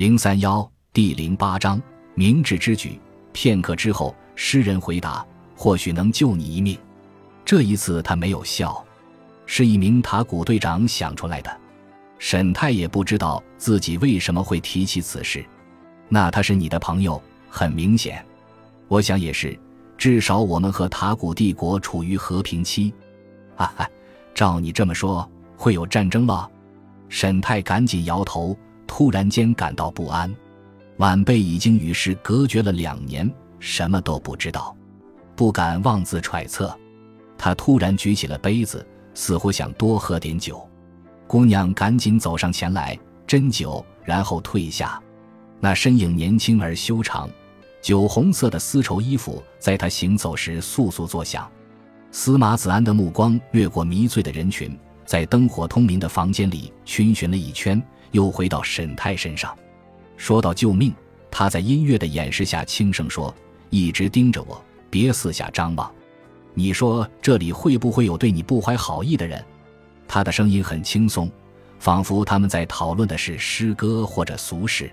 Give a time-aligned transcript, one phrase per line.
[0.00, 1.78] 零三幺第零八章
[2.14, 2.98] 明智之举。
[3.34, 5.22] 片刻之后，诗人回答
[5.54, 6.74] ：“或许能救你一命。”
[7.44, 8.82] 这一次他没有笑，
[9.44, 11.60] 是一名塔古队长想出来的。
[12.18, 15.44] 沈太也不知道自己为什么会提起此事。
[16.08, 18.24] 那他是你的朋友，很明显。
[18.88, 19.54] 我想也是，
[19.98, 22.90] 至少我们和塔古帝国处于和平期。
[23.54, 23.86] 哈哈，
[24.34, 26.50] 照你这么说，会有战争了？
[27.10, 28.56] 沈太赶紧摇头，
[28.90, 30.28] 突然间感到不安。
[30.96, 34.76] 晚辈已经与世隔绝了两年，什么都不知道，
[35.36, 36.76] 不敢妄自揣测。
[37.38, 38.84] 他突然举起了杯子，
[39.14, 40.68] 似乎想多喝点酒。
[41.28, 42.98] 姑娘赶紧走上前来
[43.28, 45.00] 斟酒，然后退下。
[45.60, 47.30] 那身影年轻而修长。
[47.80, 51.48] 酒红色的丝绸衣服在他行走时簌簌作响，
[52.10, 54.76] 司马子安的目光掠过迷醉的人群，
[55.06, 59.56] 在灯火通明的房间里逡巡了一圈，又回到沈太身上。
[60.16, 60.94] 说到救命，
[61.30, 63.34] 他在音乐的掩饰下轻声说
[63.70, 65.90] ：“一直盯着我，别四下张望。
[66.54, 69.44] 你说这里会不会有对你不怀好意的人？”
[70.06, 71.30] 他的声音很轻松，
[71.78, 74.90] 仿佛他们在讨论的是诗歌或者俗事。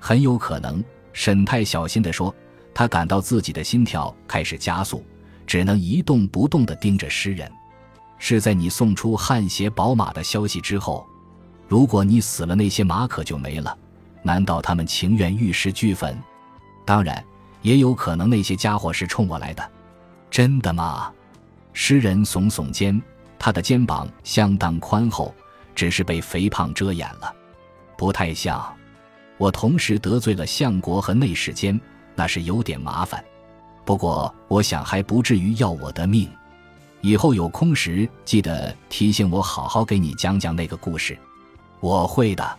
[0.00, 0.82] 很有可能。
[1.12, 2.34] 沈太小心地说
[2.74, 5.02] ：“他感到自己的心跳开始加速，
[5.46, 7.50] 只能一动不动地盯着诗人。
[8.18, 11.06] 是在你送出汗血宝马的消息之后，
[11.68, 13.76] 如果你死了，那些马可就没了。
[14.22, 16.16] 难道他们情愿玉石俱焚？
[16.84, 17.24] 当然，
[17.62, 19.70] 也有可能那些家伙是冲我来的。
[20.30, 21.12] 真的吗？”
[21.72, 23.00] 诗人耸耸肩，
[23.38, 25.34] 他的肩膀相当宽厚，
[25.74, 27.34] 只是被肥胖遮掩了，
[27.98, 28.74] 不太像。
[29.36, 31.78] 我同时得罪了相国和内侍监，
[32.14, 33.22] 那是有点麻烦。
[33.84, 36.28] 不过我想还不至于要我的命。
[37.02, 41.16] 以后有空时记得提醒我，好好给你讲讲那个故事。
[41.80, 42.58] 我会的。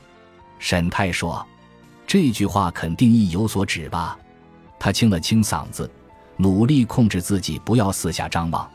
[0.59, 1.45] 沈太说，
[2.05, 4.17] 这句话肯定意有所指吧？
[4.79, 5.89] 他清了清嗓子，
[6.35, 8.69] 努力控制自己不要四下张望。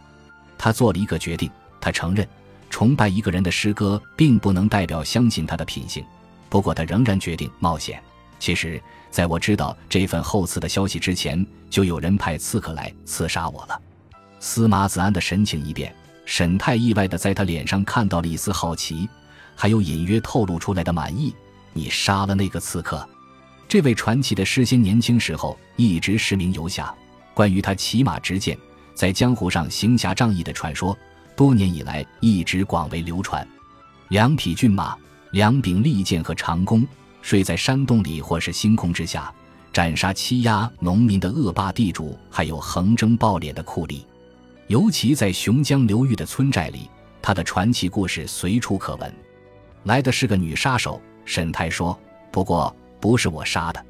[0.58, 1.50] 他做了一个决定，
[1.80, 2.26] 他承认，
[2.70, 6.04] 崇拜一个人的诗歌并不能代表相信他的品性。
[6.48, 8.02] 不过他仍然决定冒险。
[8.38, 13.80] 其实，在我知道这份后赐的消息之前，就有人派刺客来刺杀我了。
[14.38, 15.94] 司马子安的神情一变，
[16.26, 19.08] 沈太意外的在他脸上看到了一丝好奇，
[19.54, 21.34] 还有隐约透露出来的满意。
[21.72, 23.08] 你杀了那个刺客？
[23.68, 26.94] 这位传奇的诗仙年轻时候一直实名游侠，
[27.34, 28.58] 关于他骑马执剑，
[28.94, 30.96] 在江湖上行侠仗义的传说，
[31.36, 33.46] 多年以来一直广为流传。
[34.08, 34.96] 两匹骏马。
[35.32, 36.86] 两柄利剑和长弓，
[37.22, 39.32] 睡在山洞里或是星空之下，
[39.72, 44.02] 斩杀欺压农民的恶霸地主，还有横征暴敛的酷吏。
[44.66, 46.86] 尤其在熊江流域的村寨里，
[47.22, 49.10] 他的传奇故事随处可闻。
[49.84, 51.98] 来的是个女杀手，沈太说
[52.30, 53.84] ：“不过不是我杀的，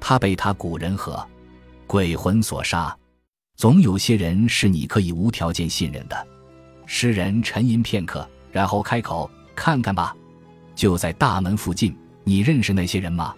[0.00, 1.24] 她被他古人和
[1.86, 2.94] 鬼魂所杀。
[3.56, 6.26] 总有些人是你可以无条件信任的。”
[6.86, 10.14] 诗人沉吟片刻，然后开口：“看看吧。”
[10.74, 13.34] 就在大门附近，你认识那些人吗？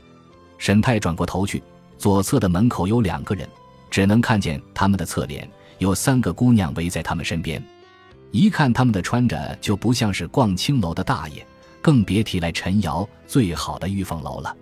[0.58, 1.62] 沈太转过头去，
[1.96, 3.48] 左侧的门口有两个人，
[3.90, 5.48] 只能看见他们的侧脸。
[5.78, 7.64] 有三个姑娘围在他们身边，
[8.32, 11.46] 一看他们的穿着就不像是逛青楼的大爷，
[11.80, 14.56] 更别提来陈瑶最好的玉凤楼了。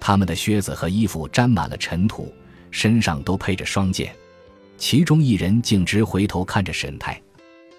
[0.00, 2.32] 他们的靴子和衣服沾满了尘土，
[2.70, 4.14] 身上都配着双剑。
[4.76, 7.20] 其中一人径直回头看着沈太，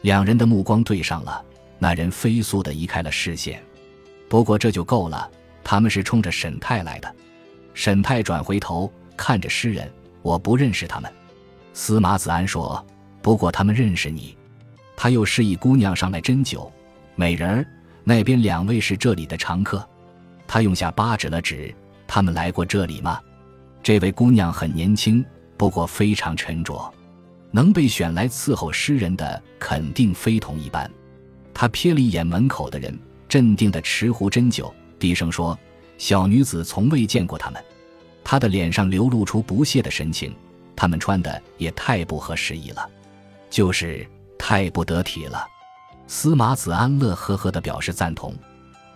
[0.02, 1.44] 两人的目光对上了，
[1.78, 3.62] 那人飞速地移开了视线。
[4.28, 5.30] 不过这就够了，
[5.64, 7.16] 他们是冲着沈太来的。
[7.74, 9.92] 沈太转回头看着诗人，
[10.22, 11.12] 我不认识他们。
[11.74, 12.84] 司马子安说
[13.22, 14.36] ：“不过他们认识你。”
[14.96, 16.72] 他又示意姑娘上来斟酒。
[17.16, 17.68] 美人儿，
[18.06, 19.86] 那边两位是这里的常客。
[20.48, 21.76] 他用下巴指了指，
[22.08, 23.20] 他们来过这里吗？
[23.84, 25.26] 这位姑娘很年轻，
[25.58, 26.94] 不过非常沉着。
[27.52, 30.90] 能被选来伺候诗人的，肯定非同一般。
[31.54, 32.98] 他瞥了一眼门口的人。
[33.28, 35.58] 镇定的持壶斟酒，低声说
[35.98, 37.62] ：“小女子从未见过他们。”
[38.24, 40.34] 她的脸上流露出不屑的神情。
[40.76, 42.88] 他们穿的也太不合时宜了，
[43.50, 45.46] 就是太不得体了。
[46.08, 48.34] 司马子安乐呵呵地表示赞同。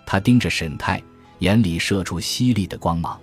[0.05, 1.01] 他盯着沈太，
[1.39, 3.19] 眼里射出犀利的光芒。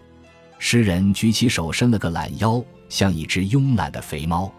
[0.58, 4.50] 诗人举起手，伸了个懒腰，像一只慵懒的肥猫。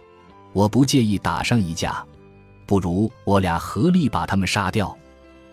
[0.54, 2.06] 我不介意打上一架，
[2.66, 4.96] 不如我俩合力把他们杀掉。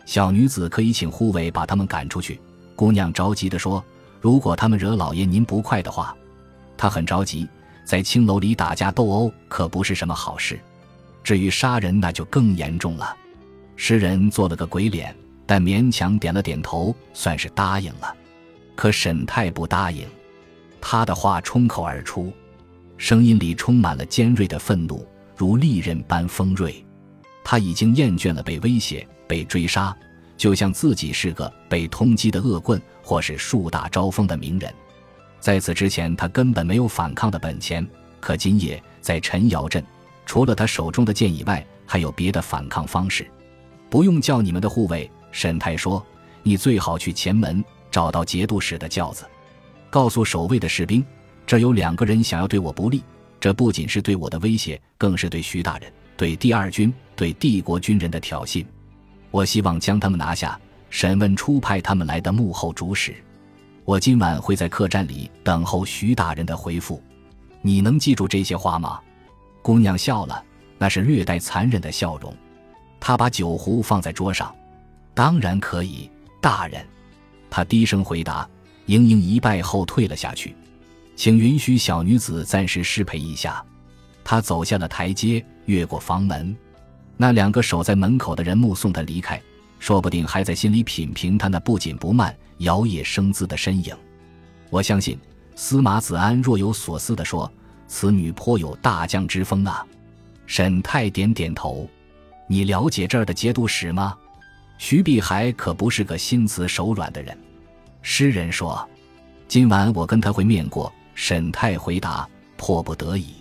[0.05, 2.41] 小女子可以请护卫把他们赶出去。
[2.77, 3.83] 姑娘着急地说
[4.21, 6.15] ：“如果他们惹老爷您不快的话，
[6.77, 7.49] 她很着急。
[7.85, 10.59] 在青楼里打架斗殴可不是什么好事，
[11.23, 13.17] 至于杀人那就更严重了。”
[13.77, 15.15] 诗人做了个鬼脸，
[15.47, 18.15] 但勉强点了点头，算是答应了。
[18.75, 20.07] 可沈太不答应。
[20.81, 22.33] 他的话冲口而出，
[22.97, 25.07] 声音里充满了尖锐的愤怒，
[25.37, 26.85] 如利刃般锋锐。
[27.43, 29.97] 他已经厌倦了被威胁、被追杀，
[30.37, 34.73] 就像自己是个被通缉的恶棍，或是树大招风的名人。
[35.41, 37.87] 在此之前，他根本没有反抗的本钱。
[38.21, 39.85] 可今夜在陈瑶镇，
[40.25, 43.31] 除了他手中的剑以外，还有别的反抗方式。
[43.95, 46.05] 不用叫你们的护卫，沈太说
[46.43, 49.25] ：“你最好去前门找到节度使的轿子，
[49.89, 51.07] 告诉守卫的士兵，
[51.47, 53.05] 这有两个人想要对我不利。
[53.39, 58.67] 这不仅是对我的威胁，更是对徐大人、对第二军、对帝国军人的挑衅。
[59.31, 60.59] 我希望将他们拿下，
[60.91, 63.15] 审问出派他们来的幕后主使。
[63.85, 67.01] 我今晚会在客栈里等候徐大人的回复。”
[67.63, 69.01] 你能记住这些话吗？
[69.63, 70.43] 姑娘笑了，
[70.79, 72.37] 那是略带残忍的笑容。
[73.07, 74.57] 他把酒壶放在桌上，
[75.13, 76.11] 当然可以，
[76.41, 76.83] 大人。
[77.51, 78.49] 他低声回答。
[78.87, 80.57] 盈盈一拜后退了下去，
[81.15, 83.63] 请允许小女子暂时失陪一下。
[84.23, 86.57] 她走下了台阶，越过房门。
[87.19, 89.39] 那两个守在门口的人目送她离开，
[89.79, 93.95] 说不定还在心里品评她那不紧不慢、摇曳生姿的身影。
[94.71, 95.19] 我相信。
[95.55, 97.53] 司马子安若有所思地说
[97.87, 99.87] ：“此女颇有大将之风啊。”
[100.47, 101.87] 沈泰点点头
[102.47, 104.17] ：“你了解这儿的节度使吗？
[104.77, 107.37] 徐碧海可不是个心慈手软的人。”
[108.03, 108.87] 诗人说
[109.49, 113.35] ：“今晚我跟他会面过。”沈泰回答：“迫不得已。”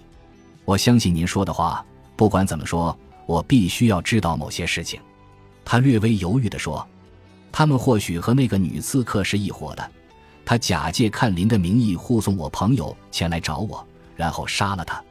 [0.63, 1.83] 我相信您说的话。
[2.15, 2.95] 不管怎么说，
[3.25, 5.01] 我必须要知道某些事情。”
[5.65, 6.87] 他略微犹豫地说
[7.51, 9.91] ：“他们或许和那个女刺客是一伙的。”
[10.45, 13.85] 他假借看林的名义护送我朋友前来找我，
[14.15, 15.03] 然后杀了他。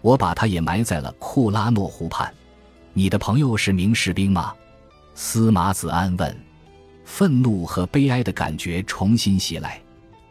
[0.00, 2.32] 我把他也埋在了库拉诺湖畔。
[2.94, 4.52] 你的朋友是名士兵吗？
[5.14, 6.36] 司马子安问。
[7.04, 9.80] 愤怒和悲哀的感觉重新袭来。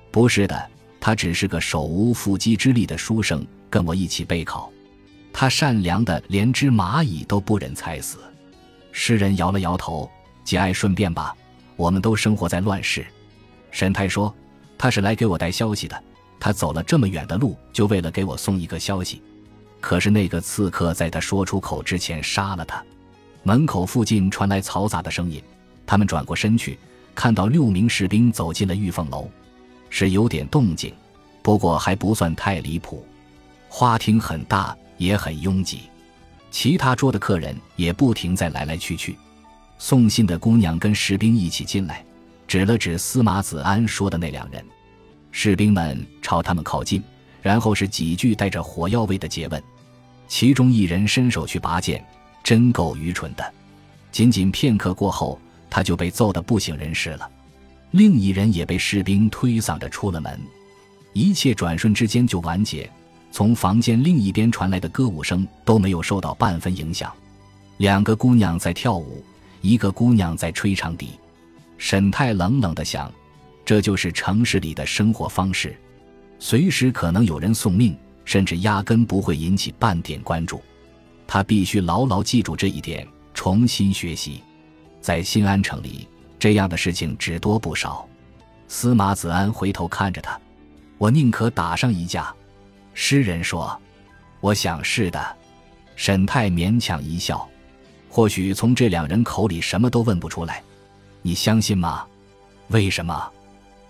[0.10, 0.70] 不是的，
[1.00, 4.72] 他只是个手无缚鸡之力的书生，跟我一起备考。
[5.34, 8.20] 他善良的连只蚂蚁都不忍踩死。
[8.92, 10.10] 诗人摇了摇头，
[10.44, 11.36] 节哀顺变吧。
[11.76, 13.06] 我们都生活在乱世。
[13.70, 14.34] 神太说。
[14.78, 16.04] 他是来给我带消息的，
[16.40, 19.22] 他走了这么远的路，就为了给我送一个消息。
[19.82, 22.82] 可是那个刺客在他说出口之前杀了他。
[23.44, 25.44] 门口附近传来嘈杂的声音，
[25.86, 26.78] 他们转过身去，
[27.14, 29.30] 看到六名士兵走进了玉凤楼，
[29.90, 30.94] 是有点动静，
[31.42, 33.06] 不过还不算太离谱。
[33.68, 35.90] 花厅很大，也很拥挤，
[36.52, 39.18] 其他桌的客人也不停在来来去去。
[39.80, 42.06] 送信的姑娘跟士兵一起进来。
[42.48, 44.62] 指了指司马子安说的那两人，
[45.32, 47.02] 士兵们朝他们靠近，
[47.42, 49.62] 然后是几句带着火药味的诘问。
[50.28, 52.04] 其中一人伸手去拔剑，
[52.44, 53.54] 真够愚蠢的。
[54.12, 55.40] 仅仅片刻过后，
[55.70, 57.30] 他就被揍得不省人事了。
[57.92, 60.40] 另一人也被士兵推搡着出了门。
[61.14, 62.90] 一切转瞬之间就完结。
[63.34, 67.14] 从房间另一边传来的歌舞声都没有受到半分影响。
[67.78, 69.24] 两个姑娘在跳舞，
[69.62, 71.12] 一个姑娘在吹长笛。
[71.78, 73.12] 沈太冷冷地想
[73.66, 75.76] ：“这就是城市里的生活方式，
[76.44, 77.96] 随时可能有人送命，
[78.26, 80.60] 甚至压根不会引起半点关注。
[81.28, 84.42] 他必须牢牢记住这一点，重新学习。
[85.00, 86.08] 在新安城里，
[86.40, 88.10] 这样的事情只多不少。”
[88.68, 90.38] 司马子安回头看着他
[90.98, 92.34] ：“我宁可打上一架。”
[92.96, 93.80] 诗人说
[94.42, 95.38] ：“我想是的。”
[95.96, 97.48] 沈太勉强一笑
[98.10, 100.64] ：“或许从这两人口里什么都问不出来。”
[101.22, 102.04] 你相信吗？
[102.70, 103.32] 为什么？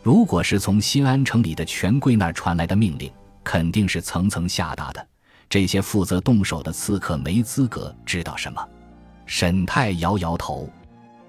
[0.04, 3.12] 如果是从新安城里的权贵那儿传来的命令，
[3.44, 5.08] 肯定是层层下达的。
[5.48, 8.68] 这些负责动手的刺客没资格知道什么。
[9.28, 10.68] 沈泰摇摇头，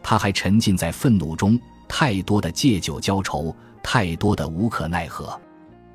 [0.02, 5.38] 他还沉浸在愤怒中，太多的借酒浇愁，太多的无可奈何。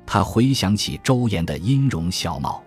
[0.06, 2.62] 他回想起周岩的音容笑貌，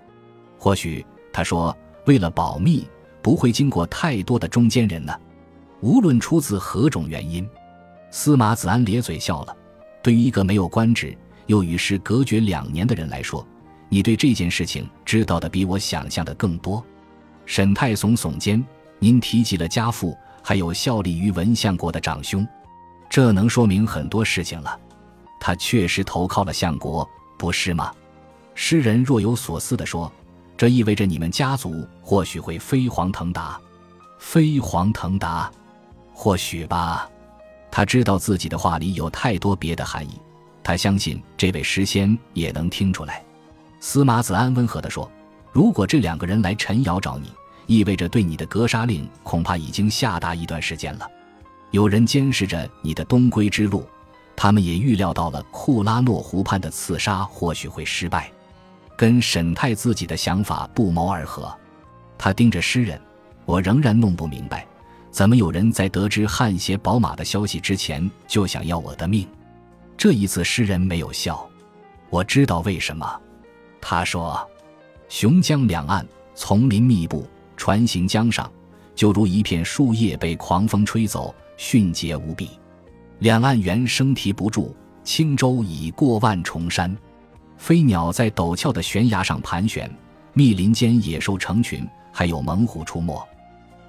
[0.57, 1.75] 或许他说
[2.05, 2.85] 为了保密，
[3.21, 5.17] 不会经过太多的中间人呢。
[5.79, 7.47] 无论出自何种原因，
[8.11, 9.55] 司马子安咧嘴笑了。
[10.01, 11.15] 对于一个没有官职
[11.45, 13.45] 又与世隔绝两年的人来说，
[13.89, 16.83] 你对这件事情知道的比我想象的更多。
[17.45, 18.63] 沈太耸耸肩
[18.99, 22.47] ：“您提及了家父，还有效力于文相国的长兄，
[23.09, 24.79] 这能说明很多事情了。
[25.39, 27.93] 他确实投靠了相国，不是吗？”
[28.55, 30.11] 诗人若有所思地说
[30.55, 33.59] ：“这意味着你们家族或许会飞黄腾达。”
[34.19, 35.51] 飞黄腾达。
[36.13, 37.09] 或许吧，
[37.71, 40.19] 他知道自己的话里有太多别的含义。
[40.61, 43.23] 他相信这位诗仙也能听出来。
[43.79, 45.09] 司马子安温和地说
[45.51, 47.31] ：“如果这两个人来陈瑶找你，
[47.65, 51.09] 意味着对你的格杀令恐怕已经下达一段时间了。
[51.71, 53.87] 有人监视着你的东归之路，
[54.35, 58.29] 他们也预料到了库拉诺湖畔的刺杀或许会失败，
[58.95, 61.51] 跟沈泰自己的想法不谋而合。
[62.17, 63.01] 他盯着诗人，
[63.45, 64.67] 我仍然弄不明白，
[65.11, 69.27] 怎么有人在得知汗血宝马的消息之前就想要我的命。
[69.97, 71.47] 这一次，诗人没有笑。
[72.09, 73.21] 我知道为什么。
[73.81, 74.49] 他说
[75.09, 77.27] ：“雄江两岸丛林密布，
[77.57, 78.49] 船行江上，
[78.95, 82.49] 就如一片树叶被狂风吹走，迅捷无比。
[83.19, 86.95] 两岸猿声啼不住，轻舟已过万重山。
[87.57, 89.89] 飞鸟在陡峭的悬崖上盘旋，
[90.33, 93.21] 密林间野兽成群，还有猛虎出没。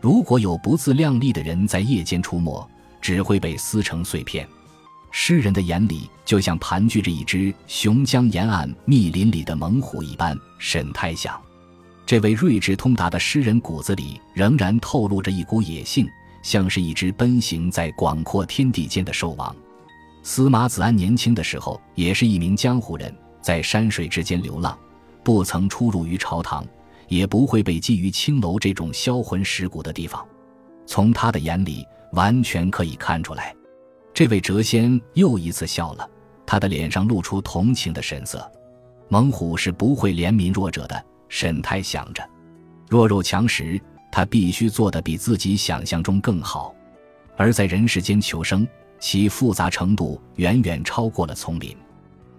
[0.02, 2.68] 如果有不自量力的人在夜间出没，
[3.00, 4.46] 只会被撕成碎片。”
[5.14, 10.36] 诗人的眼里就像盘踞着一只雄江沿岸密林里的猛虎一般。
[10.58, 11.40] 沈太想，
[12.04, 16.08] 这位睿智通达的诗人骨子里仍然透露着一股野性，
[16.42, 19.54] 像是一只奔行在广阔天地间的兽王。
[20.24, 24.76] 司马子安年轻的时候也是一名江湖人，在山水之间流浪，
[25.22, 26.66] 不曾出入于朝堂，
[27.12, 30.26] 也不会被寄于青楼这种销魂蚀骨的地方。
[30.86, 33.54] 从他的眼里，完全可以看出来。
[34.14, 36.08] 这位谪仙又一次笑了，
[36.46, 38.50] 他的脸上露出同情的神色。
[39.08, 42.26] 猛虎是不会怜悯弱者的，沈太想着。
[42.88, 43.78] 弱肉强食，
[44.10, 46.74] 他必须做得比自己想象中更好。
[47.36, 48.66] 而在人世间求生，
[48.98, 51.76] 其复杂程度远远超过了丛林。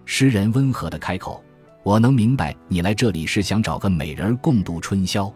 [0.06, 1.44] 诗人温和的开口
[1.84, 5.32] ：“我能明白，你来这里是想找个美人共度春宵。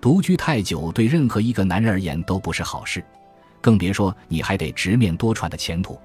[0.00, 3.04] 独居太久，对任何一个男人而言都不是好事。”
[3.60, 5.98] 更别说你还得直面多舛的前途。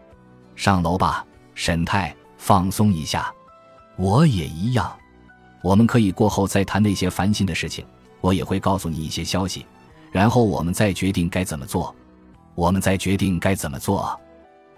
[0.56, 1.24] 上楼吧，
[1.54, 3.32] 沈太，放松一下。
[3.96, 4.92] 我也一样。
[5.62, 7.86] 我们可以过后再谈那些烦心的事情。
[8.22, 9.66] 我也会告诉你一些消息，
[10.12, 11.94] 然后我们再决定该怎么做。
[12.56, 14.20] 我们再决定该怎么做。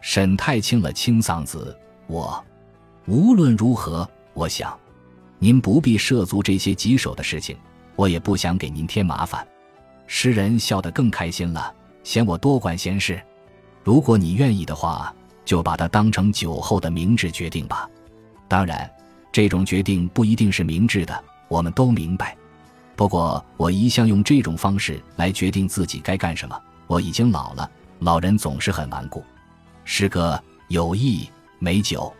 [0.01, 1.77] 沈太清了清嗓子。
[2.07, 2.43] 我，
[3.05, 4.77] 无论如何，我想，
[5.39, 7.57] 您不必涉足这些棘手的事情。
[7.95, 9.47] 我也不想给您添麻烦。
[10.05, 11.73] 诗人笑得更开心了。
[12.03, 13.19] 嫌我多管闲事，
[13.83, 15.11] 如果你愿意的话，
[15.43, 17.89] 就把它当成酒后的明智决定吧。
[18.47, 18.89] 当然，
[19.31, 22.37] 这种决定不一定是明智的，我们都明白。
[22.95, 26.61] 不过，我一向用这种方式来决定自己该干什么。
[26.85, 29.23] 我已经老了，老人总是很顽固。
[29.83, 31.27] 诗歌有意
[31.57, 32.13] 美酒，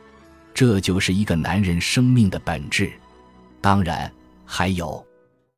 [0.53, 2.91] 这就是一个男人生命的本质。
[3.65, 4.12] 当然，
[4.45, 5.04] 还有。